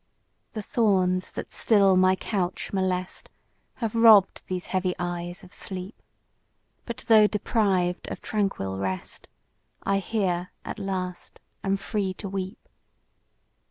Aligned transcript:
The 0.53 0.63
thorns 0.63 1.31
that 1.33 1.51
still 1.51 1.95
my 1.95 2.15
couch 2.15 2.73
molest, 2.73 3.29
Have 3.75 3.93
robb'd 3.93 4.41
these 4.47 4.65
heavy 4.73 4.95
eyes 4.97 5.43
of 5.43 5.53
sleep; 5.53 5.93
But 6.87 7.03
though 7.07 7.27
deprived 7.27 8.07
of 8.09 8.19
tranquil 8.19 8.79
rest, 8.79 9.27
I 9.83 9.99
here 9.99 10.53
at 10.65 10.79
last 10.79 11.39
am 11.63 11.77
free 11.77 12.15
to 12.15 12.27
weep. 12.27 12.67